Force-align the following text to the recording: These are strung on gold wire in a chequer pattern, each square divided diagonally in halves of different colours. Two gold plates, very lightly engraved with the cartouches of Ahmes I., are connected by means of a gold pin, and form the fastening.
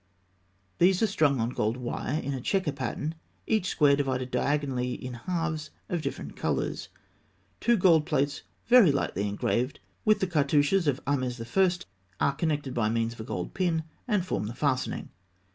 These 0.79 1.03
are 1.03 1.05
strung 1.05 1.39
on 1.39 1.51
gold 1.51 1.77
wire 1.77 2.19
in 2.19 2.33
a 2.33 2.41
chequer 2.41 2.71
pattern, 2.71 3.13
each 3.45 3.67
square 3.67 3.95
divided 3.95 4.31
diagonally 4.31 4.93
in 4.95 5.13
halves 5.13 5.69
of 5.89 6.01
different 6.01 6.35
colours. 6.35 6.89
Two 7.59 7.77
gold 7.77 8.07
plates, 8.07 8.41
very 8.65 8.91
lightly 8.91 9.27
engraved 9.29 9.79
with 10.03 10.19
the 10.19 10.25
cartouches 10.25 10.87
of 10.87 11.05
Ahmes 11.05 11.37
I., 11.39 11.85
are 12.29 12.33
connected 12.33 12.73
by 12.73 12.89
means 12.89 13.13
of 13.13 13.19
a 13.19 13.23
gold 13.25 13.53
pin, 13.53 13.83
and 14.07 14.25
form 14.25 14.47
the 14.47 14.55
fastening. 14.55 15.09